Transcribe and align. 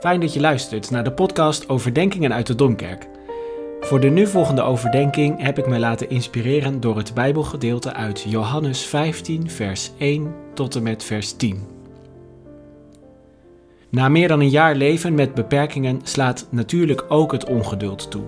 Fijn 0.00 0.20
dat 0.20 0.32
je 0.32 0.40
luistert 0.40 0.90
naar 0.90 1.04
de 1.04 1.12
podcast 1.12 1.68
Overdenkingen 1.68 2.32
uit 2.32 2.46
de 2.46 2.54
Domkerk. 2.54 3.08
Voor 3.80 4.00
de 4.00 4.08
nu 4.08 4.26
volgende 4.26 4.62
overdenking 4.62 5.42
heb 5.42 5.58
ik 5.58 5.66
me 5.66 5.78
laten 5.78 6.10
inspireren 6.10 6.80
door 6.80 6.96
het 6.96 7.14
Bijbelgedeelte 7.14 7.92
uit 7.92 8.24
Johannes 8.28 8.82
15, 8.82 9.50
vers 9.50 9.90
1 9.98 10.34
tot 10.54 10.76
en 10.76 10.82
met 10.82 11.04
vers 11.04 11.32
10. 11.32 11.66
Na 13.88 14.08
meer 14.08 14.28
dan 14.28 14.40
een 14.40 14.50
jaar 14.50 14.74
leven 14.74 15.14
met 15.14 15.34
beperkingen 15.34 16.00
slaat 16.02 16.46
natuurlijk 16.50 17.04
ook 17.08 17.32
het 17.32 17.44
ongeduld 17.44 18.10
toe. 18.10 18.24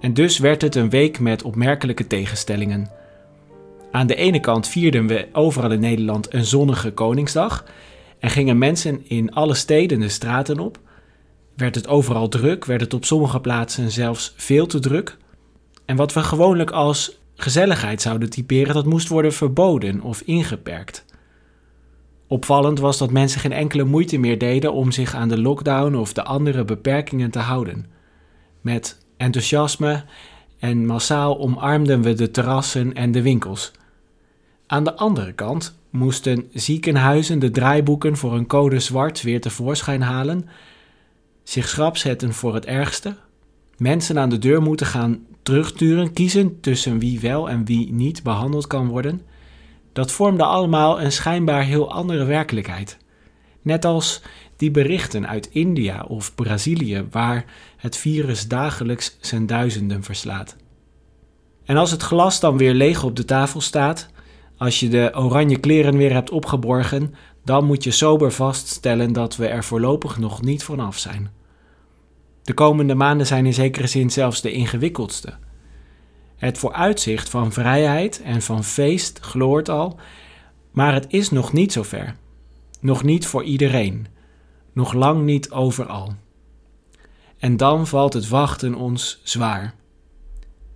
En 0.00 0.14
dus 0.14 0.38
werd 0.38 0.62
het 0.62 0.74
een 0.74 0.90
week 0.90 1.20
met 1.20 1.42
opmerkelijke 1.42 2.06
tegenstellingen. 2.06 2.90
Aan 3.90 4.06
de 4.06 4.14
ene 4.14 4.40
kant 4.40 4.68
vierden 4.68 5.06
we 5.06 5.28
overal 5.32 5.70
in 5.70 5.80
Nederland 5.80 6.34
een 6.34 6.44
zonnige 6.44 6.92
Koningsdag 6.92 7.64
en 8.24 8.30
gingen 8.30 8.58
mensen 8.58 9.08
in 9.08 9.32
alle 9.32 9.54
steden 9.54 10.00
de 10.00 10.08
straten 10.08 10.58
op. 10.58 10.78
Werd 11.56 11.74
het 11.74 11.88
overal 11.88 12.28
druk, 12.28 12.64
werd 12.64 12.80
het 12.80 12.94
op 12.94 13.04
sommige 13.04 13.40
plaatsen 13.40 13.90
zelfs 13.90 14.34
veel 14.36 14.66
te 14.66 14.78
druk. 14.78 15.16
En 15.84 15.96
wat 15.96 16.12
we 16.12 16.22
gewoonlijk 16.22 16.70
als 16.70 17.18
gezelligheid 17.34 18.02
zouden 18.02 18.30
typeren, 18.30 18.74
dat 18.74 18.86
moest 18.86 19.08
worden 19.08 19.32
verboden 19.32 20.00
of 20.00 20.20
ingeperkt. 20.20 21.04
Opvallend 22.26 22.78
was 22.78 22.98
dat 22.98 23.10
mensen 23.10 23.40
geen 23.40 23.52
enkele 23.52 23.84
moeite 23.84 24.18
meer 24.18 24.38
deden 24.38 24.72
om 24.72 24.92
zich 24.92 25.14
aan 25.14 25.28
de 25.28 25.40
lockdown 25.40 25.94
of 25.94 26.12
de 26.12 26.24
andere 26.24 26.64
beperkingen 26.64 27.30
te 27.30 27.38
houden. 27.38 27.86
Met 28.60 29.06
enthousiasme 29.16 30.04
en 30.58 30.86
massaal 30.86 31.38
omarmden 31.38 32.02
we 32.02 32.14
de 32.14 32.30
terrassen 32.30 32.94
en 32.94 33.12
de 33.12 33.22
winkels. 33.22 33.72
Aan 34.66 34.84
de 34.84 34.94
andere 34.94 35.32
kant 35.32 35.82
moesten 35.94 36.48
ziekenhuizen 36.52 37.38
de 37.38 37.50
draaiboeken 37.50 38.16
voor 38.16 38.34
een 38.34 38.46
code 38.46 38.80
zwart 38.80 39.22
weer 39.22 39.40
tevoorschijn 39.40 40.02
halen, 40.02 40.48
zich 41.42 41.68
schrap 41.68 41.96
zetten 41.96 42.32
voor 42.32 42.54
het 42.54 42.64
ergste, 42.64 43.16
mensen 43.76 44.18
aan 44.18 44.28
de 44.28 44.38
deur 44.38 44.62
moeten 44.62 44.86
gaan 44.86 45.26
terugsturen, 45.42 46.12
kiezen 46.12 46.60
tussen 46.60 46.98
wie 46.98 47.20
wel 47.20 47.48
en 47.48 47.64
wie 47.64 47.92
niet 47.92 48.22
behandeld 48.22 48.66
kan 48.66 48.88
worden. 48.88 49.22
Dat 49.92 50.12
vormde 50.12 50.44
allemaal 50.44 51.00
een 51.00 51.12
schijnbaar 51.12 51.62
heel 51.62 51.92
andere 51.92 52.24
werkelijkheid. 52.24 52.98
Net 53.62 53.84
als 53.84 54.22
die 54.56 54.70
berichten 54.70 55.28
uit 55.28 55.48
India 55.50 56.04
of 56.08 56.34
Brazilië, 56.34 57.06
waar 57.10 57.44
het 57.76 57.96
virus 57.96 58.48
dagelijks 58.48 59.16
zijn 59.20 59.46
duizenden 59.46 60.02
verslaat. 60.02 60.56
En 61.64 61.76
als 61.76 61.90
het 61.90 62.02
glas 62.02 62.40
dan 62.40 62.56
weer 62.56 62.74
leeg 62.74 63.04
op 63.04 63.16
de 63.16 63.24
tafel 63.24 63.60
staat, 63.60 64.08
als 64.56 64.80
je 64.80 64.88
de 64.88 65.10
oranje 65.14 65.58
kleren 65.58 65.96
weer 65.96 66.12
hebt 66.12 66.30
opgeborgen, 66.30 67.14
dan 67.44 67.64
moet 67.64 67.84
je 67.84 67.90
sober 67.90 68.32
vaststellen 68.32 69.12
dat 69.12 69.36
we 69.36 69.46
er 69.46 69.64
voorlopig 69.64 70.18
nog 70.18 70.42
niet 70.42 70.64
vanaf 70.64 70.98
zijn. 70.98 71.30
De 72.42 72.54
komende 72.54 72.94
maanden 72.94 73.26
zijn 73.26 73.46
in 73.46 73.54
zekere 73.54 73.86
zin 73.86 74.10
zelfs 74.10 74.40
de 74.40 74.52
ingewikkeldste. 74.52 75.34
Het 76.36 76.58
vooruitzicht 76.58 77.28
van 77.28 77.52
vrijheid 77.52 78.22
en 78.22 78.42
van 78.42 78.64
feest 78.64 79.18
gloort 79.18 79.68
al, 79.68 79.98
maar 80.70 80.94
het 80.94 81.06
is 81.08 81.30
nog 81.30 81.52
niet 81.52 81.72
zover. 81.72 82.16
Nog 82.80 83.02
niet 83.02 83.26
voor 83.26 83.44
iedereen. 83.44 84.06
Nog 84.72 84.92
lang 84.92 85.24
niet 85.24 85.50
overal. 85.50 86.14
En 87.38 87.56
dan 87.56 87.86
valt 87.86 88.12
het 88.12 88.28
wachten 88.28 88.74
ons 88.74 89.20
zwaar. 89.22 89.74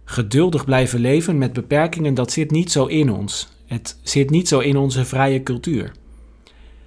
Geduldig 0.05 0.65
blijven 0.65 1.01
leven 1.01 1.39
met 1.39 1.53
beperkingen, 1.53 2.15
dat 2.15 2.33
zit 2.33 2.51
niet 2.51 2.73
zo 2.73 2.87
in 2.87 3.13
ons. 3.13 3.49
Het 3.69 3.99
zit 4.03 4.31
niet 4.31 4.49
zo 4.49 4.59
in 4.59 4.77
onze 4.77 5.05
vrije 5.05 5.43
cultuur. 5.43 5.93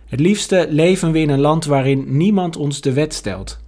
Het 0.06 0.20
liefste 0.20 0.68
leven 0.70 1.12
we 1.12 1.20
in 1.20 1.30
een 1.30 1.40
land 1.40 1.66
waarin 1.66 2.18
niemand 2.18 2.56
ons 2.56 2.82
de 2.82 2.94
wet 2.94 3.14
stelt. 3.14 3.60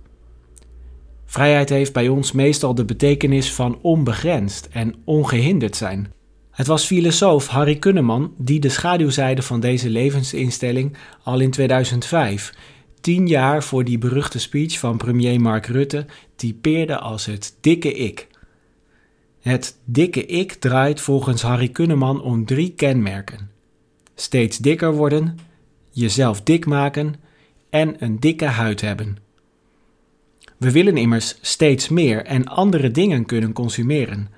Vrijheid 1.25 1.69
heeft 1.69 1.93
bij 1.93 2.07
ons 2.07 2.31
meestal 2.31 2.75
de 2.75 2.85
betekenis 2.85 3.53
van 3.53 3.79
onbegrensd 3.81 4.67
en 4.71 4.95
ongehinderd 5.03 5.75
zijn. 5.75 6.11
Het 6.51 6.67
was 6.67 6.85
filosoof 6.85 7.47
Harry 7.47 7.75
Kunneman 7.75 8.33
die 8.37 8.59
de 8.59 8.69
schaduwzijde 8.69 9.41
van 9.41 9.59
deze 9.59 9.89
levensinstelling 9.89 10.97
al 11.23 11.39
in 11.39 11.51
2005, 11.51 12.53
tien 13.01 13.27
jaar 13.27 13.63
voor 13.63 13.83
die 13.83 13.97
beruchte 13.97 14.39
speech 14.39 14.79
van 14.79 14.97
premier 14.97 15.41
Mark 15.41 15.65
Rutte, 15.65 16.05
typeerde 16.35 16.99
als 16.99 17.25
het 17.25 17.57
dikke 17.61 17.93
ik. 17.93 18.27
Het 19.43 19.77
dikke 19.85 20.25
ik 20.25 20.53
draait 20.53 21.01
volgens 21.01 21.41
Harry 21.41 21.69
Kunneman 21.69 22.21
om 22.21 22.45
drie 22.45 22.73
kenmerken: 22.73 23.49
steeds 24.15 24.57
dikker 24.57 24.93
worden, 24.93 25.37
jezelf 25.89 26.41
dik 26.41 26.65
maken 26.65 27.15
en 27.69 27.95
een 28.03 28.19
dikke 28.19 28.45
huid 28.45 28.81
hebben. 28.81 29.17
We 30.57 30.71
willen 30.71 30.97
immers 30.97 31.37
steeds 31.41 31.89
meer 31.89 32.25
en 32.25 32.47
andere 32.47 32.91
dingen 32.91 33.25
kunnen 33.25 33.53
consumeren. 33.53 34.29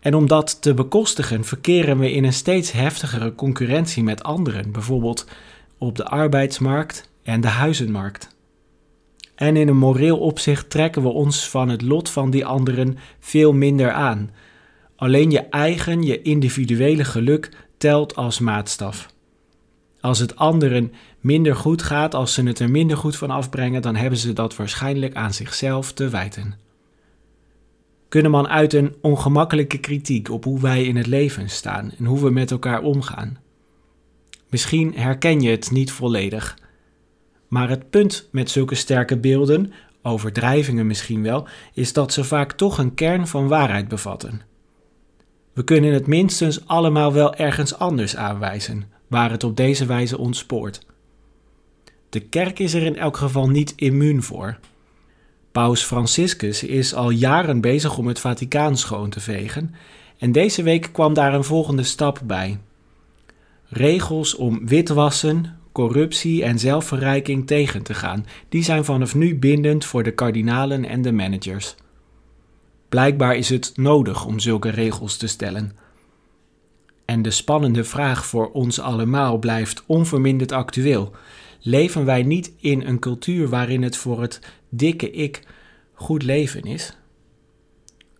En 0.00 0.14
om 0.14 0.26
dat 0.26 0.62
te 0.62 0.74
bekostigen 0.74 1.44
verkeren 1.44 1.98
we 1.98 2.12
in 2.12 2.24
een 2.24 2.32
steeds 2.32 2.72
heftigere 2.72 3.34
concurrentie 3.34 4.02
met 4.02 4.22
anderen, 4.22 4.72
bijvoorbeeld 4.72 5.26
op 5.78 5.96
de 5.96 6.04
arbeidsmarkt 6.04 7.10
en 7.22 7.40
de 7.40 7.48
huizenmarkt. 7.48 8.35
En 9.36 9.56
in 9.56 9.68
een 9.68 9.76
moreel 9.76 10.18
opzicht 10.18 10.70
trekken 10.70 11.02
we 11.02 11.08
ons 11.08 11.48
van 11.48 11.68
het 11.68 11.82
lot 11.82 12.10
van 12.10 12.30
die 12.30 12.46
anderen 12.46 12.98
veel 13.20 13.52
minder 13.52 13.92
aan. 13.92 14.30
Alleen 14.96 15.30
je 15.30 15.40
eigen, 15.40 16.02
je 16.02 16.22
individuele 16.22 17.04
geluk 17.04 17.50
telt 17.78 18.16
als 18.16 18.38
maatstaf. 18.38 19.14
Als 20.00 20.18
het 20.18 20.36
anderen 20.36 20.92
minder 21.20 21.56
goed 21.56 21.82
gaat, 21.82 22.14
als 22.14 22.34
ze 22.34 22.42
het 22.42 22.58
er 22.58 22.70
minder 22.70 22.96
goed 22.96 23.16
van 23.16 23.30
afbrengen, 23.30 23.82
dan 23.82 23.96
hebben 23.96 24.18
ze 24.18 24.32
dat 24.32 24.56
waarschijnlijk 24.56 25.14
aan 25.14 25.34
zichzelf 25.34 25.92
te 25.92 26.08
wijten. 26.08 26.54
Kunneman 28.08 28.48
uit 28.48 28.72
een 28.72 28.94
ongemakkelijke 29.00 29.78
kritiek 29.78 30.30
op 30.30 30.44
hoe 30.44 30.60
wij 30.60 30.84
in 30.84 30.96
het 30.96 31.06
leven 31.06 31.50
staan 31.50 31.92
en 31.98 32.04
hoe 32.04 32.20
we 32.20 32.30
met 32.30 32.50
elkaar 32.50 32.82
omgaan. 32.82 33.38
Misschien 34.48 34.92
herken 34.94 35.40
je 35.40 35.50
het 35.50 35.70
niet 35.70 35.92
volledig, 35.92 36.58
maar 37.48 37.68
het 37.68 37.90
punt 37.90 38.28
met 38.30 38.50
zulke 38.50 38.74
sterke 38.74 39.16
beelden, 39.16 39.72
overdrijvingen 40.02 40.86
misschien 40.86 41.22
wel, 41.22 41.48
is 41.74 41.92
dat 41.92 42.12
ze 42.12 42.24
vaak 42.24 42.52
toch 42.52 42.78
een 42.78 42.94
kern 42.94 43.26
van 43.26 43.48
waarheid 43.48 43.88
bevatten. 43.88 44.42
We 45.52 45.64
kunnen 45.64 45.92
het 45.92 46.06
minstens 46.06 46.66
allemaal 46.66 47.12
wel 47.12 47.34
ergens 47.34 47.78
anders 47.78 48.16
aanwijzen, 48.16 48.84
waar 49.06 49.30
het 49.30 49.44
op 49.44 49.56
deze 49.56 49.86
wijze 49.86 50.18
ontspoort. 50.18 50.86
De 52.08 52.20
kerk 52.20 52.58
is 52.58 52.74
er 52.74 52.82
in 52.82 52.96
elk 52.96 53.16
geval 53.16 53.48
niet 53.48 53.72
immuun 53.76 54.22
voor. 54.22 54.58
Paus 55.52 55.82
Franciscus 55.82 56.62
is 56.62 56.94
al 56.94 57.10
jaren 57.10 57.60
bezig 57.60 57.98
om 57.98 58.06
het 58.06 58.20
Vaticaan 58.20 58.76
schoon 58.76 59.10
te 59.10 59.20
vegen, 59.20 59.74
en 60.18 60.32
deze 60.32 60.62
week 60.62 60.88
kwam 60.92 61.14
daar 61.14 61.34
een 61.34 61.44
volgende 61.44 61.82
stap 61.82 62.20
bij. 62.24 62.58
Regels 63.68 64.34
om 64.34 64.66
witwassen, 64.66 65.58
corruptie 65.76 66.44
en 66.44 66.58
zelfverrijking 66.58 67.46
tegen 67.46 67.82
te 67.82 67.94
gaan, 67.94 68.26
die 68.48 68.62
zijn 68.62 68.84
vanaf 68.84 69.14
nu 69.14 69.38
bindend 69.38 69.84
voor 69.84 70.02
de 70.02 70.10
kardinalen 70.10 70.84
en 70.84 71.02
de 71.02 71.12
managers. 71.12 71.74
Blijkbaar 72.88 73.36
is 73.36 73.48
het 73.48 73.72
nodig 73.74 74.26
om 74.26 74.38
zulke 74.38 74.68
regels 74.68 75.16
te 75.16 75.26
stellen. 75.26 75.72
En 77.04 77.22
de 77.22 77.30
spannende 77.30 77.84
vraag 77.84 78.26
voor 78.26 78.50
ons 78.52 78.80
allemaal 78.80 79.38
blijft 79.38 79.82
onverminderd 79.86 80.52
actueel. 80.52 81.12
Leven 81.60 82.04
wij 82.04 82.22
niet 82.22 82.52
in 82.60 82.82
een 82.82 82.98
cultuur 82.98 83.48
waarin 83.48 83.82
het 83.82 83.96
voor 83.96 84.20
het 84.20 84.40
dikke 84.68 85.10
ik 85.10 85.42
goed 85.92 86.22
leven 86.22 86.62
is? 86.62 86.96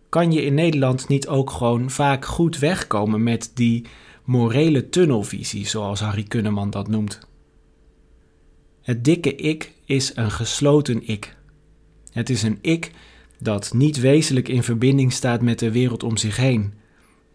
Kan 0.09 0.31
je 0.31 0.41
in 0.41 0.53
Nederland 0.53 1.07
niet 1.07 1.27
ook 1.27 1.51
gewoon 1.51 1.89
vaak 1.89 2.25
goed 2.25 2.59
wegkomen 2.59 3.23
met 3.23 3.51
die 3.53 3.85
morele 4.23 4.89
tunnelvisie, 4.89 5.67
zoals 5.67 5.99
Harry 5.99 6.23
Kunneman 6.23 6.69
dat 6.69 6.87
noemt? 6.87 7.27
Het 8.87 9.03
dikke 9.03 9.35
ik 9.35 9.71
is 9.85 10.11
een 10.15 10.31
gesloten 10.31 11.07
ik. 11.07 11.35
Het 12.11 12.29
is 12.29 12.43
een 12.43 12.57
ik 12.61 12.91
dat 13.39 13.73
niet 13.73 13.99
wezenlijk 13.99 14.47
in 14.47 14.63
verbinding 14.63 15.13
staat 15.13 15.41
met 15.41 15.59
de 15.59 15.71
wereld 15.71 16.03
om 16.03 16.17
zich 16.17 16.37
heen, 16.37 16.73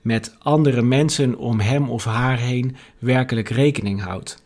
met 0.00 0.36
andere 0.38 0.82
mensen 0.82 1.36
om 1.36 1.60
hem 1.60 1.90
of 1.90 2.04
haar 2.04 2.38
heen 2.38 2.76
werkelijk 2.98 3.48
rekening 3.48 4.02
houdt. 4.02 4.42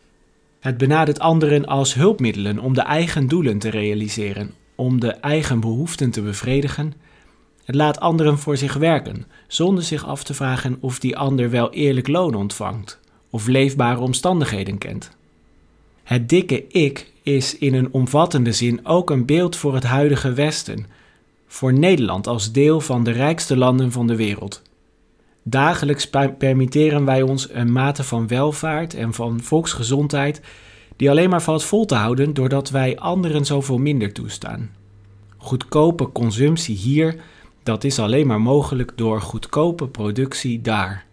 Het 0.59 0.77
benadert 0.77 1.19
anderen 1.19 1.65
als 1.65 1.93
hulpmiddelen 1.93 2.59
om 2.59 2.73
de 2.73 2.81
eigen 2.81 3.27
doelen 3.27 3.59
te 3.59 3.69
realiseren, 3.69 4.53
om 4.75 4.99
de 4.99 5.11
eigen 5.11 5.59
behoeften 5.59 6.11
te 6.11 6.21
bevredigen. 6.21 6.93
Het 7.63 7.75
laat 7.75 7.99
anderen 7.99 8.39
voor 8.39 8.57
zich 8.57 8.73
werken, 8.73 9.25
zonder 9.47 9.83
zich 9.83 10.05
af 10.05 10.23
te 10.23 10.33
vragen 10.33 10.77
of 10.79 10.99
die 10.99 11.17
ander 11.17 11.49
wel 11.49 11.73
eerlijk 11.73 12.07
loon 12.07 12.35
ontvangt 12.35 12.99
of 13.29 13.47
leefbare 13.47 13.99
omstandigheden 13.99 14.77
kent. 14.77 15.15
Het 16.07 16.29
dikke 16.29 16.67
ik 16.67 17.11
is 17.23 17.57
in 17.57 17.73
een 17.73 17.93
omvattende 17.93 18.51
zin 18.51 18.85
ook 18.85 19.09
een 19.09 19.25
beeld 19.25 19.55
voor 19.55 19.73
het 19.73 19.83
huidige 19.83 20.33
Westen, 20.33 20.85
voor 21.47 21.73
Nederland 21.73 22.27
als 22.27 22.51
deel 22.51 22.81
van 22.81 23.03
de 23.03 23.11
rijkste 23.11 23.57
landen 23.57 23.91
van 23.91 24.07
de 24.07 24.15
wereld. 24.15 24.61
Dagelijks 25.43 26.09
permitteren 26.37 27.05
wij 27.05 27.21
ons 27.21 27.53
een 27.53 27.71
mate 27.71 28.03
van 28.03 28.27
welvaart 28.27 28.93
en 28.93 29.13
van 29.13 29.41
volksgezondheid 29.41 30.41
die 30.95 31.09
alleen 31.09 31.29
maar 31.29 31.41
valt 31.41 31.63
vol 31.63 31.85
te 31.85 31.95
houden 31.95 32.33
doordat 32.33 32.69
wij 32.69 32.97
anderen 32.97 33.45
zoveel 33.45 33.77
minder 33.77 34.13
toestaan. 34.13 34.69
Goedkope 35.37 36.11
consumptie 36.11 36.75
hier, 36.75 37.15
dat 37.63 37.83
is 37.83 37.99
alleen 37.99 38.27
maar 38.27 38.41
mogelijk 38.41 38.91
door 38.95 39.21
goedkope 39.21 39.87
productie 39.87 40.61
daar. 40.61 41.05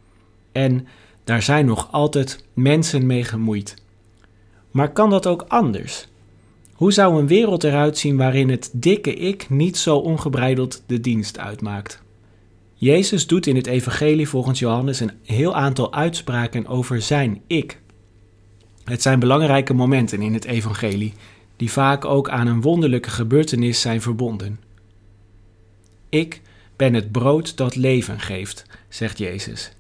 En 0.53 0.87
daar 1.25 1.43
zijn 1.43 1.67
nog 1.67 1.89
altijd 1.93 2.45
mensen 2.53 3.07
mee 3.07 3.25
gemoeid. 3.25 3.83
Maar 4.75 4.93
kan 4.93 5.11
dat 5.11 5.27
ook 5.27 5.45
anders? 5.49 6.09
Hoe 6.73 6.93
zou 6.93 7.19
een 7.19 7.27
wereld 7.27 7.65
eruit 7.65 7.99
zien 7.99 8.17
waarin 8.17 8.49
het 8.49 8.71
dikke 8.73 9.15
ik 9.15 9.51
niet 9.51 9.77
zo 9.77 9.97
ongebreideld 9.97 10.83
de 10.87 11.01
dienst 11.01 11.39
uitmaakt? 11.39 12.03
Jezus 12.75 13.27
doet 13.27 13.47
in 13.47 13.57
het 13.57 13.67
evangelie 13.67 14.29
volgens 14.29 14.59
Johannes 14.59 15.01
een 15.01 15.13
heel 15.23 15.55
aantal 15.55 15.93
uitspraken 15.93 16.67
over 16.67 17.03
zijn 17.03 17.43
ik. 17.47 17.81
Het 18.85 19.03
zijn 19.03 19.19
belangrijke 19.19 19.75
momenten 19.75 20.23
in 20.23 20.35
het 20.35 20.45
evangelie, 20.45 21.13
die 21.57 21.73
vaak 21.73 22.05
ook 22.05 22.29
aan 22.29 22.47
een 22.47 22.61
wonderlijke 22.61 23.11
gebeurtenis 23.11 23.81
zijn 23.81 24.01
verbonden. 24.01 24.61
Ik 26.09 26.41
ben 26.77 26.95
het 26.95 27.13
brood 27.13 27.57
dat 27.57 27.77
leven 27.77 28.21
geeft, 28.21 28.67
zegt 28.89 29.19
Jezus. 29.19 29.73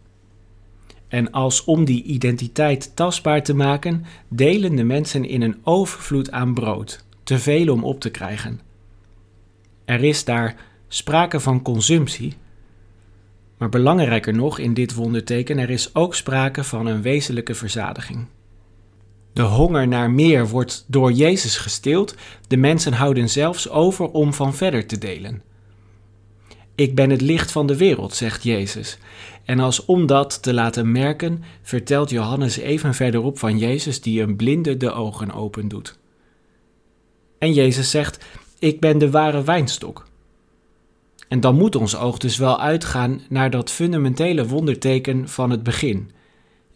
En 1.14 1.30
als 1.30 1.64
om 1.64 1.84
die 1.84 2.02
identiteit 2.02 2.96
tastbaar 2.96 3.42
te 3.42 3.54
maken, 3.54 4.04
delen 4.28 4.76
de 4.76 4.84
mensen 4.84 5.24
in 5.24 5.42
een 5.42 5.56
overvloed 5.62 6.30
aan 6.30 6.54
brood, 6.54 7.04
te 7.22 7.38
veel 7.38 7.72
om 7.72 7.84
op 7.84 8.00
te 8.00 8.10
krijgen. 8.10 8.60
Er 9.84 10.04
is 10.04 10.24
daar 10.24 10.56
sprake 10.88 11.40
van 11.40 11.62
consumptie, 11.62 12.34
maar 13.58 13.68
belangrijker 13.68 14.34
nog 14.34 14.58
in 14.58 14.74
dit 14.74 14.94
wonderteken, 14.94 15.58
er 15.58 15.70
is 15.70 15.94
ook 15.94 16.14
sprake 16.14 16.64
van 16.64 16.86
een 16.86 17.02
wezenlijke 17.02 17.54
verzadiging. 17.54 18.26
De 19.32 19.42
honger 19.42 19.88
naar 19.88 20.10
meer 20.10 20.48
wordt 20.48 20.84
door 20.86 21.12
Jezus 21.12 21.56
gestild, 21.56 22.14
de 22.48 22.56
mensen 22.56 22.92
houden 22.92 23.30
zelfs 23.30 23.68
over 23.68 24.10
om 24.10 24.32
van 24.32 24.54
verder 24.54 24.86
te 24.86 24.98
delen. 24.98 25.42
Ik 26.74 26.94
ben 26.94 27.10
het 27.10 27.20
licht 27.20 27.52
van 27.52 27.66
de 27.66 27.76
wereld, 27.76 28.14
zegt 28.14 28.42
Jezus. 28.42 28.98
En 29.44 29.60
als 29.60 29.84
om 29.84 30.06
dat 30.06 30.42
te 30.42 30.54
laten 30.54 30.92
merken, 30.92 31.44
vertelt 31.62 32.10
Johannes 32.10 32.56
even 32.56 32.94
verderop 32.94 33.38
van 33.38 33.58
Jezus 33.58 34.00
die 34.00 34.22
een 34.22 34.36
blinde 34.36 34.76
de 34.76 34.92
ogen 34.92 35.32
opendoet. 35.32 35.98
En 37.38 37.52
Jezus 37.52 37.90
zegt: 37.90 38.24
Ik 38.58 38.80
ben 38.80 38.98
de 38.98 39.10
ware 39.10 39.44
wijnstok. 39.44 40.06
En 41.28 41.40
dan 41.40 41.54
moet 41.54 41.76
ons 41.76 41.96
oog 41.96 42.18
dus 42.18 42.36
wel 42.36 42.60
uitgaan 42.60 43.20
naar 43.28 43.50
dat 43.50 43.70
fundamentele 43.70 44.46
wonderteken 44.46 45.28
van 45.28 45.50
het 45.50 45.62
begin. 45.62 46.10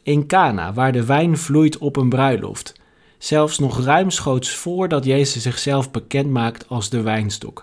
In 0.02 0.26
Cana, 0.26 0.72
waar 0.72 0.92
de 0.92 1.04
wijn 1.04 1.38
vloeit 1.38 1.78
op 1.78 1.96
een 1.96 2.08
bruiloft, 2.08 2.74
zelfs 3.18 3.58
nog 3.58 3.84
ruimschoots 3.84 4.54
voordat 4.54 5.04
Jezus 5.04 5.42
zichzelf 5.42 5.90
bekend 5.90 6.30
maakt 6.30 6.68
als 6.68 6.90
de 6.90 7.02
wijnstok. 7.02 7.62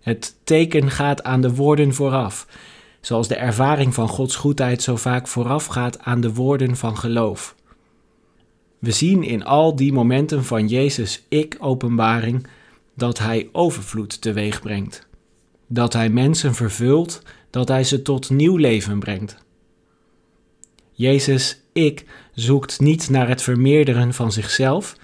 Het 0.00 0.36
teken 0.44 0.90
gaat 0.90 1.22
aan 1.22 1.40
de 1.40 1.54
woorden 1.54 1.94
vooraf, 1.94 2.46
zoals 3.00 3.28
de 3.28 3.36
ervaring 3.36 3.94
van 3.94 4.08
Gods 4.08 4.36
goedheid 4.36 4.82
zo 4.82 4.96
vaak 4.96 5.28
voorafgaat 5.28 5.98
aan 6.00 6.20
de 6.20 6.34
woorden 6.34 6.76
van 6.76 6.96
geloof. 6.96 7.54
We 8.78 8.90
zien 8.90 9.22
in 9.22 9.44
al 9.44 9.76
die 9.76 9.92
momenten 9.92 10.44
van 10.44 10.68
Jezus' 10.68 11.24
ik-openbaring 11.28 12.46
dat 12.94 13.18
Hij 13.18 13.48
overvloed 13.52 14.20
teweeg 14.20 14.60
brengt 14.60 15.08
dat 15.68 15.92
hij 15.92 16.08
mensen 16.08 16.54
vervult, 16.54 17.22
dat 17.50 17.68
hij 17.68 17.84
ze 17.84 18.02
tot 18.02 18.30
nieuw 18.30 18.56
leven 18.56 18.98
brengt. 18.98 19.36
Jezus, 20.92 21.60
ik, 21.72 22.04
zoekt 22.34 22.80
niet 22.80 23.10
naar 23.10 23.28
het 23.28 23.42
vermeerderen 23.42 24.14
van 24.14 24.32
zichzelf, 24.32 24.96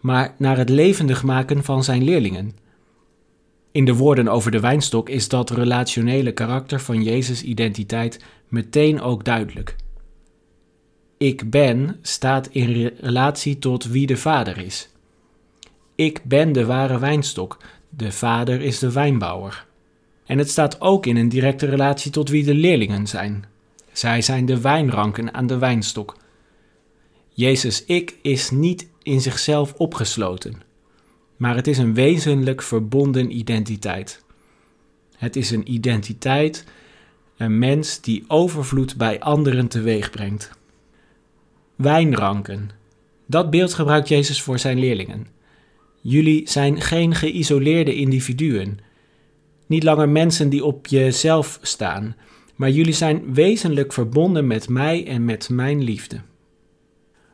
maar 0.00 0.34
naar 0.38 0.56
het 0.56 0.68
levendig 0.68 1.22
maken 1.22 1.64
van 1.64 1.84
zijn 1.84 2.04
leerlingen. 2.04 2.56
In 3.72 3.84
de 3.84 3.94
woorden 3.94 4.28
over 4.28 4.50
de 4.50 4.60
wijnstok 4.60 5.08
is 5.08 5.28
dat 5.28 5.50
relationele 5.50 6.32
karakter 6.32 6.80
van 6.80 7.02
Jezus' 7.02 7.42
identiteit 7.42 8.24
meteen 8.48 9.00
ook 9.00 9.24
duidelijk. 9.24 9.76
Ik 11.18 11.50
ben 11.50 11.98
staat 12.02 12.46
in 12.46 12.92
relatie 13.00 13.58
tot 13.58 13.84
wie 13.84 14.06
de 14.06 14.16
Vader 14.16 14.58
is. 14.58 14.88
Ik 15.94 16.20
ben 16.24 16.52
de 16.52 16.64
ware 16.64 16.98
wijnstok, 16.98 17.58
de 17.88 18.12
Vader 18.12 18.60
is 18.60 18.78
de 18.78 18.92
wijnbouwer. 18.92 19.66
En 20.26 20.38
het 20.38 20.50
staat 20.50 20.80
ook 20.80 21.06
in 21.06 21.16
een 21.16 21.28
directe 21.28 21.66
relatie 21.66 22.10
tot 22.10 22.28
wie 22.28 22.44
de 22.44 22.54
leerlingen 22.54 23.06
zijn. 23.06 23.44
Zij 23.92 24.22
zijn 24.22 24.46
de 24.46 24.60
wijnranken 24.60 25.34
aan 25.34 25.46
de 25.46 25.58
wijnstok. 25.58 26.16
Jezus 27.28 27.84
ik 27.84 28.16
is 28.22 28.50
niet 28.50 28.88
in 29.02 29.20
zichzelf 29.20 29.72
opgesloten, 29.72 30.62
maar 31.40 31.56
het 31.56 31.66
is 31.66 31.78
een 31.78 31.94
wezenlijk 31.94 32.62
verbonden 32.62 33.36
identiteit. 33.36 34.24
Het 35.16 35.36
is 35.36 35.50
een 35.50 35.72
identiteit, 35.72 36.64
een 37.36 37.58
mens 37.58 38.00
die 38.00 38.24
overvloed 38.28 38.96
bij 38.96 39.20
anderen 39.20 39.68
teweeg 39.68 40.10
brengt. 40.10 40.50
Wijnranken. 41.76 42.70
Dat 43.26 43.50
beeld 43.50 43.74
gebruikt 43.74 44.08
Jezus 44.08 44.42
voor 44.42 44.58
zijn 44.58 44.78
leerlingen. 44.78 45.26
Jullie 46.00 46.48
zijn 46.48 46.80
geen 46.80 47.14
geïsoleerde 47.14 47.94
individuen 47.94 48.80
niet 49.66 49.82
langer 49.82 50.08
mensen 50.08 50.48
die 50.48 50.64
op 50.64 50.86
jezelf 50.86 51.58
staan, 51.62 52.16
maar 52.56 52.70
jullie 52.70 52.92
zijn 52.92 53.34
wezenlijk 53.34 53.92
verbonden 53.92 54.46
met 54.46 54.68
mij 54.68 55.06
en 55.06 55.24
met 55.24 55.48
mijn 55.48 55.82
liefde. 55.82 56.20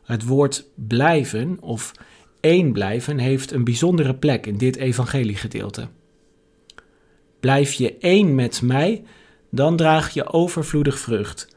Het 0.03 0.25
woord 0.25 0.65
blijven 0.75 1.57
of 1.61 1.91
één 2.39 2.71
blijven 2.71 3.17
heeft 3.17 3.51
een 3.51 3.63
bijzondere 3.63 4.15
plek 4.15 4.45
in 4.45 4.57
dit 4.57 4.75
evangeliegedeelte. 4.75 5.87
Blijf 7.39 7.73
je 7.73 7.97
één 7.97 8.35
met 8.35 8.61
mij, 8.61 9.03
dan 9.51 9.75
draag 9.75 10.13
je 10.13 10.33
overvloedig 10.33 10.99
vrucht. 10.99 11.55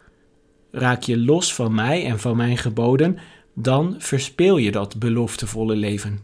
Raak 0.71 1.03
je 1.03 1.19
los 1.19 1.55
van 1.55 1.75
mij 1.75 2.05
en 2.05 2.19
van 2.19 2.37
mijn 2.37 2.57
geboden, 2.57 3.19
dan 3.55 3.95
verspeel 3.99 4.57
je 4.57 4.71
dat 4.71 4.99
beloftevolle 4.99 5.77
leven. 5.77 6.21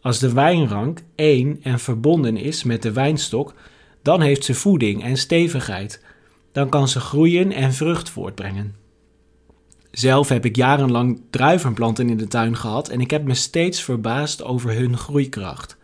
Als 0.00 0.18
de 0.18 0.32
wijnrank 0.32 1.00
één 1.14 1.58
en 1.62 1.78
verbonden 1.78 2.36
is 2.36 2.62
met 2.62 2.82
de 2.82 2.92
wijnstok, 2.92 3.54
dan 4.02 4.20
heeft 4.20 4.44
ze 4.44 4.54
voeding 4.54 5.02
en 5.02 5.16
stevigheid. 5.16 6.04
Dan 6.52 6.68
kan 6.68 6.88
ze 6.88 7.00
groeien 7.00 7.52
en 7.52 7.72
vrucht 7.72 8.10
voortbrengen. 8.10 8.81
Zelf 9.92 10.28
heb 10.28 10.44
ik 10.44 10.56
jarenlang 10.56 11.20
druivenplanten 11.30 12.08
in 12.08 12.16
de 12.16 12.28
tuin 12.28 12.56
gehad 12.56 12.88
en 12.88 13.00
ik 13.00 13.10
heb 13.10 13.24
me 13.24 13.34
steeds 13.34 13.82
verbaasd 13.82 14.44
over 14.44 14.74
hun 14.74 14.96
groeikracht. 14.96 15.76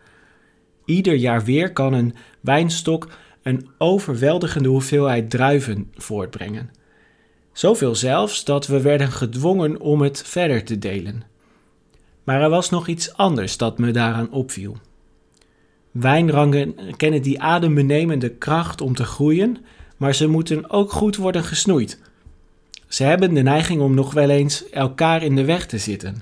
Ieder 0.85 1.15
jaar 1.15 1.43
weer 1.43 1.73
kan 1.73 1.93
een 1.93 2.15
wijnstok 2.41 3.09
een 3.41 3.69
overweldigende 3.77 4.69
hoeveelheid 4.69 5.29
druiven 5.29 5.91
voortbrengen. 5.93 6.71
Zoveel 7.53 7.95
zelfs 7.95 8.43
dat 8.43 8.67
we 8.67 8.81
werden 8.81 9.11
gedwongen 9.11 9.79
om 9.79 10.01
het 10.01 10.23
verder 10.25 10.63
te 10.63 10.79
delen. 10.79 11.23
Maar 12.23 12.41
er 12.41 12.49
was 12.49 12.69
nog 12.69 12.87
iets 12.87 13.13
anders 13.13 13.57
dat 13.57 13.77
me 13.77 13.91
daaraan 13.91 14.31
opviel. 14.31 14.77
Wijnrangen 15.91 16.75
kennen 16.97 17.21
die 17.21 17.41
adembenemende 17.41 18.29
kracht 18.29 18.81
om 18.81 18.95
te 18.95 19.03
groeien, 19.03 19.57
maar 19.97 20.15
ze 20.15 20.27
moeten 20.27 20.69
ook 20.69 20.91
goed 20.91 21.15
worden 21.15 21.43
gesnoeid. 21.43 21.99
Ze 22.89 23.03
hebben 23.03 23.33
de 23.33 23.41
neiging 23.41 23.81
om 23.81 23.93
nog 23.93 24.13
wel 24.13 24.29
eens 24.29 24.69
elkaar 24.69 25.23
in 25.23 25.35
de 25.35 25.45
weg 25.45 25.65
te 25.65 25.77
zitten, 25.77 26.21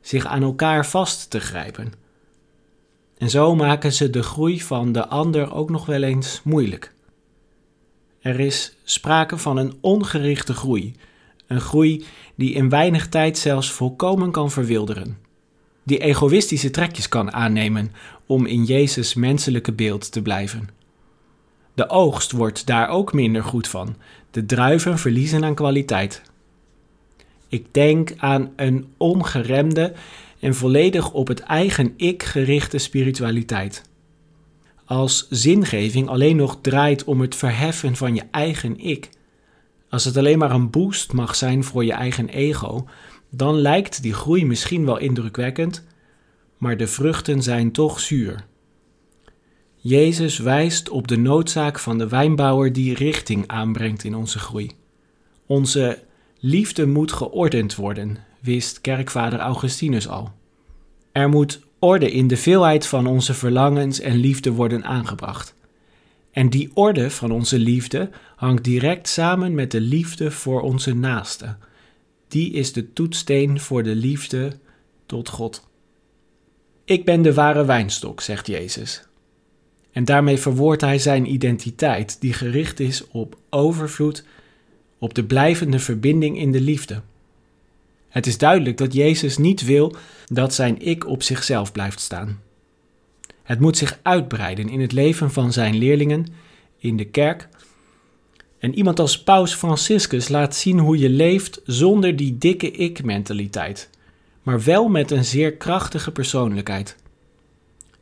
zich 0.00 0.26
aan 0.26 0.42
elkaar 0.42 0.86
vast 0.86 1.30
te 1.30 1.40
grijpen. 1.40 1.92
En 3.18 3.30
zo 3.30 3.54
maken 3.54 3.92
ze 3.92 4.10
de 4.10 4.22
groei 4.22 4.62
van 4.62 4.92
de 4.92 5.06
ander 5.06 5.54
ook 5.54 5.70
nog 5.70 5.86
wel 5.86 6.02
eens 6.02 6.40
moeilijk. 6.44 6.94
Er 8.20 8.40
is 8.40 8.76
sprake 8.84 9.38
van 9.38 9.56
een 9.56 9.74
ongerichte 9.80 10.54
groei, 10.54 10.94
een 11.46 11.60
groei 11.60 12.04
die 12.34 12.54
in 12.54 12.68
weinig 12.68 13.08
tijd 13.08 13.38
zelfs 13.38 13.70
volkomen 13.70 14.30
kan 14.30 14.50
verwilderen 14.50 15.30
die 15.82 15.98
egoïstische 15.98 16.70
trekjes 16.70 17.08
kan 17.08 17.32
aannemen 17.32 17.92
om 18.26 18.46
in 18.46 18.64
Jezus 18.64 19.14
menselijke 19.14 19.72
beeld 19.72 20.12
te 20.12 20.22
blijven. 20.22 20.68
De 21.74 21.88
oogst 21.88 22.32
wordt 22.32 22.66
daar 22.66 22.88
ook 22.88 23.12
minder 23.12 23.44
goed 23.44 23.68
van. 23.68 23.96
De 24.30 24.46
druiven 24.46 24.98
verliezen 24.98 25.44
aan 25.44 25.54
kwaliteit. 25.54 26.22
Ik 27.48 27.66
denk 27.70 28.12
aan 28.16 28.52
een 28.56 28.92
ongeremde 28.96 29.92
en 30.40 30.54
volledig 30.54 31.12
op 31.12 31.28
het 31.28 31.40
eigen 31.40 31.94
ik 31.96 32.22
gerichte 32.22 32.78
spiritualiteit. 32.78 33.82
Als 34.84 35.26
zingeving 35.30 36.08
alleen 36.08 36.36
nog 36.36 36.58
draait 36.60 37.04
om 37.04 37.20
het 37.20 37.34
verheffen 37.34 37.96
van 37.96 38.14
je 38.14 38.22
eigen 38.30 38.78
ik, 38.78 39.08
als 39.88 40.04
het 40.04 40.16
alleen 40.16 40.38
maar 40.38 40.50
een 40.50 40.70
boost 40.70 41.12
mag 41.12 41.34
zijn 41.34 41.64
voor 41.64 41.84
je 41.84 41.92
eigen 41.92 42.28
ego, 42.28 42.86
dan 43.30 43.54
lijkt 43.54 44.02
die 44.02 44.14
groei 44.14 44.46
misschien 44.46 44.84
wel 44.84 44.98
indrukwekkend, 44.98 45.84
maar 46.58 46.76
de 46.76 46.86
vruchten 46.86 47.42
zijn 47.42 47.72
toch 47.72 48.00
zuur. 48.00 48.44
Jezus 49.84 50.38
wijst 50.38 50.88
op 50.88 51.08
de 51.08 51.16
noodzaak 51.16 51.78
van 51.78 51.98
de 51.98 52.08
wijnbouwer 52.08 52.72
die 52.72 52.94
richting 52.94 53.46
aanbrengt 53.46 54.04
in 54.04 54.14
onze 54.14 54.38
groei. 54.38 54.70
Onze 55.46 56.02
liefde 56.38 56.86
moet 56.86 57.12
geordend 57.12 57.74
worden, 57.74 58.18
wist 58.40 58.80
kerkvader 58.80 59.38
Augustinus 59.38 60.08
al. 60.08 60.32
Er 61.12 61.28
moet 61.28 61.60
orde 61.78 62.10
in 62.10 62.26
de 62.26 62.36
veelheid 62.36 62.86
van 62.86 63.06
onze 63.06 63.34
verlangens 63.34 64.00
en 64.00 64.16
liefde 64.16 64.52
worden 64.52 64.84
aangebracht. 64.84 65.54
En 66.30 66.50
die 66.50 66.70
orde 66.74 67.10
van 67.10 67.30
onze 67.30 67.58
liefde 67.58 68.10
hangt 68.36 68.64
direct 68.64 69.08
samen 69.08 69.54
met 69.54 69.70
de 69.70 69.80
liefde 69.80 70.30
voor 70.30 70.60
onze 70.60 70.94
naaste. 70.94 71.56
Die 72.28 72.52
is 72.52 72.72
de 72.72 72.92
toetsteen 72.92 73.60
voor 73.60 73.82
de 73.82 73.94
liefde 73.94 74.52
tot 75.06 75.28
God. 75.28 75.68
Ik 76.84 77.04
ben 77.04 77.22
de 77.22 77.34
ware 77.34 77.64
wijnstok, 77.64 78.20
zegt 78.20 78.46
Jezus. 78.46 79.06
En 79.92 80.04
daarmee 80.04 80.36
verwoordt 80.36 80.80
hij 80.80 80.98
zijn 80.98 81.32
identiteit, 81.32 82.20
die 82.20 82.32
gericht 82.32 82.80
is 82.80 83.08
op 83.08 83.36
overvloed, 83.50 84.24
op 84.98 85.14
de 85.14 85.24
blijvende 85.24 85.78
verbinding 85.78 86.38
in 86.38 86.52
de 86.52 86.60
liefde. 86.60 87.00
Het 88.08 88.26
is 88.26 88.38
duidelijk 88.38 88.76
dat 88.76 88.92
Jezus 88.92 89.38
niet 89.38 89.64
wil 89.64 89.96
dat 90.26 90.54
zijn 90.54 90.80
ik 90.80 91.06
op 91.06 91.22
zichzelf 91.22 91.72
blijft 91.72 92.00
staan. 92.00 92.40
Het 93.42 93.60
moet 93.60 93.76
zich 93.76 93.98
uitbreiden 94.02 94.68
in 94.68 94.80
het 94.80 94.92
leven 94.92 95.30
van 95.30 95.52
zijn 95.52 95.76
leerlingen, 95.76 96.26
in 96.78 96.96
de 96.96 97.04
kerk. 97.04 97.48
En 98.58 98.74
iemand 98.74 99.00
als 99.00 99.22
Paus 99.22 99.54
Franciscus 99.54 100.28
laat 100.28 100.56
zien 100.56 100.78
hoe 100.78 100.98
je 100.98 101.08
leeft 101.08 101.60
zonder 101.64 102.16
die 102.16 102.38
dikke 102.38 102.70
ik-mentaliteit, 102.70 103.90
maar 104.42 104.62
wel 104.62 104.88
met 104.88 105.10
een 105.10 105.24
zeer 105.24 105.52
krachtige 105.52 106.10
persoonlijkheid. 106.10 106.96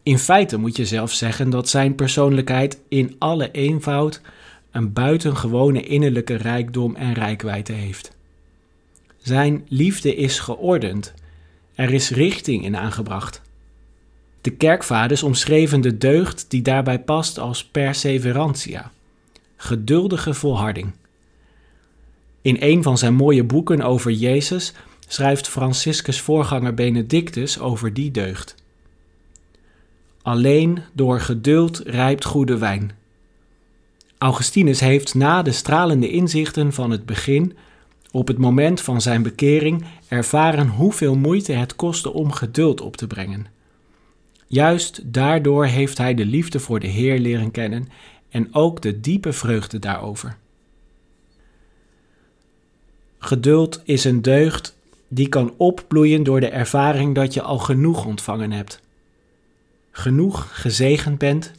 In 0.03 0.19
feite 0.19 0.57
moet 0.57 0.77
je 0.77 0.87
zelf 0.87 1.13
zeggen 1.13 1.51
dat 1.51 1.69
zijn 1.69 1.95
persoonlijkheid 1.95 2.81
in 2.89 3.17
alle 3.19 3.51
eenvoud 3.51 4.21
een 4.71 4.93
buitengewone 4.93 5.83
innerlijke 5.83 6.35
rijkdom 6.35 6.97
en 6.97 7.13
rijkwijde 7.13 7.73
heeft. 7.73 8.17
Zijn 9.17 9.67
liefde 9.69 10.15
is 10.15 10.39
geordend. 10.39 11.15
Er 11.75 11.93
is 11.93 12.11
richting 12.11 12.65
in 12.65 12.77
aangebracht. 12.77 13.43
De 14.41 14.51
kerkvaders 14.51 15.23
omschreven 15.23 15.81
de 15.81 15.99
deugd 15.99 16.47
die 16.49 16.63
daarbij 16.63 17.01
past 17.01 17.39
als 17.39 17.65
perseverantia, 17.65 18.91
geduldige 19.57 20.35
volharding. 20.35 20.93
In 22.43 22.57
een 22.61 22.83
van 22.83 22.99
zijn 22.99 23.15
mooie 23.15 23.45
boeken 23.45 23.83
over 23.83 24.11
Jezus 24.11 24.73
schrijft 25.09 25.49
Franciscus 25.49 26.21
voorganger 26.21 26.75
Benedictus 26.75 27.59
over 27.59 27.95
die 27.95 28.11
deugd. 28.11 28.55
Alleen 30.31 30.79
door 30.93 31.21
geduld 31.21 31.79
rijpt 31.79 32.25
goede 32.25 32.59
wijn. 32.59 32.91
Augustinus 34.19 34.81
heeft 34.81 35.15
na 35.15 35.43
de 35.43 35.53
stralende 35.53 36.11
inzichten 36.11 36.73
van 36.73 36.91
het 36.91 37.07
begin 37.07 37.57
op 38.11 38.29
het 38.29 38.39
moment 38.39 38.81
van 38.81 39.01
zijn 39.01 39.23
bekering 39.23 39.85
ervaren 40.09 40.69
hoeveel 40.69 41.17
moeite 41.17 41.53
het 41.53 41.77
kostte 41.77 42.13
om 42.13 42.33
geduld 42.33 42.81
op 42.81 42.97
te 42.97 43.07
brengen. 43.07 43.47
Juist 44.47 45.13
daardoor 45.13 45.67
heeft 45.67 45.99
hij 45.99 46.15
de 46.15 46.25
liefde 46.25 46.61
voor 46.61 46.81
de 46.81 46.87
Heer 46.87 47.19
leren 47.19 47.51
kennen 47.51 47.89
en 48.29 48.55
ook 48.55 48.83
de 48.83 49.01
diepe 49.01 49.33
vreugde 49.33 49.79
daarover. 49.79 50.37
Geduld 53.19 53.81
is 53.85 54.05
een 54.05 54.23
deugd 54.23 54.77
die 55.09 55.29
kan 55.29 55.55
opbloeien 55.57 56.23
door 56.23 56.41
de 56.41 56.49
ervaring 56.49 57.15
dat 57.15 57.35
je 57.35 57.43
al 57.43 57.59
genoeg 57.59 58.05
ontvangen 58.07 58.53
hebt. 58.53 58.81
Genoeg 59.91 60.61
gezegend 60.61 61.19
bent, 61.19 61.53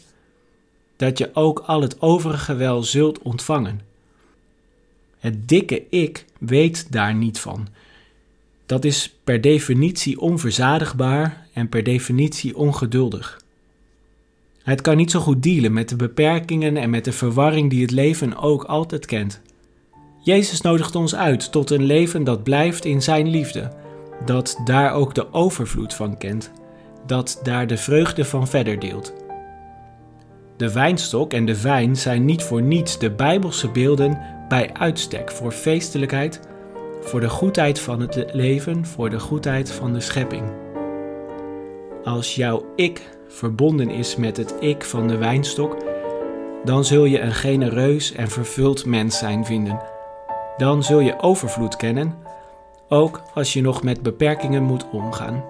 dat 0.96 1.18
je 1.18 1.30
ook 1.34 1.60
al 1.60 1.82
het 1.82 2.02
overige 2.02 2.56
wel 2.56 2.84
zult 2.84 3.20
ontvangen. 3.20 3.82
Het 5.20 5.48
dikke 5.50 5.84
ik 5.90 6.26
weet 6.38 6.92
daar 6.92 7.16
niet 7.16 7.40
van. 7.40 7.68
Dat 8.66 8.86
is 8.86 9.14
per 9.24 9.42
definitie 9.42 10.20
onverzadigbaar 10.20 11.48
en 11.54 11.70
per 11.70 11.84
definitie 11.84 12.58
ongeduldig. 12.58 13.42
Het 14.64 14.82
kan 14.82 14.98
niet 14.98 15.12
zo 15.12 15.20
goed 15.20 15.44
dealen 15.44 15.74
met 15.74 15.90
de 15.90 15.96
beperkingen 15.96 16.78
en 16.78 16.90
met 16.90 17.06
de 17.06 17.12
verwarring 17.12 17.70
die 17.70 17.82
het 17.82 17.92
leven 17.92 18.38
ook 18.38 18.64
altijd 18.64 19.06
kent. 19.06 19.42
Jezus 20.24 20.62
nodigt 20.62 20.96
ons 20.96 21.16
uit 21.16 21.52
tot 21.52 21.70
een 21.70 21.84
leven 21.84 22.24
dat 22.24 22.44
blijft 22.44 22.86
in 22.86 23.02
Zijn 23.02 23.30
liefde, 23.30 23.72
dat 24.26 24.62
daar 24.66 24.94
ook 24.94 25.16
de 25.16 25.34
overvloed 25.34 25.94
van 25.94 26.18
kent, 26.18 26.52
dat 27.06 27.40
daar 27.44 27.68
de 27.68 27.78
vreugde 27.78 28.26
van 28.26 28.48
verder 28.48 28.80
deelt. 28.80 29.14
De 30.58 30.74
wijnstok 30.74 31.34
en 31.34 31.46
de 31.46 31.62
wijn 31.62 31.96
zijn 31.96 32.26
niet 32.26 32.44
voor 32.44 32.62
niets 32.62 33.00
de 33.00 33.12
Bijbelse 33.12 33.70
beelden 33.70 34.20
bij 34.48 34.70
uitstek 34.74 35.32
voor 35.32 35.52
feestelijkheid, 35.52 36.40
voor 37.02 37.20
de 37.20 37.30
goedheid 37.30 37.80
van 37.80 38.00
het 38.00 38.26
leven, 38.34 38.86
voor 38.86 39.10
de 39.10 39.20
goedheid 39.20 39.72
van 39.72 39.94
de 39.94 40.00
schepping. 40.00 40.44
Als 42.04 42.36
jouw 42.36 42.66
ik 42.76 43.10
verbonden 43.28 43.90
is 43.90 44.16
met 44.16 44.38
het 44.38 44.56
ik 44.60 44.84
van 44.84 45.08
de 45.08 45.18
wijnstok, 45.18 45.78
dan 46.64 46.86
zul 46.86 47.06
je 47.06 47.20
een 47.20 47.34
genereus 47.34 48.12
en 48.14 48.28
vervuld 48.28 48.86
mens 48.86 49.18
zijn 49.18 49.46
vinden. 49.46 49.82
Dan 50.58 50.84
zul 50.84 51.00
je 51.00 51.20
overvloed 51.20 51.76
kennen, 51.76 52.16
ook 52.88 53.22
als 53.34 53.54
je 53.54 53.62
nog 53.62 53.84
met 53.84 54.02
beperkingen 54.02 54.64
moet 54.64 54.90
omgaan. 54.92 55.44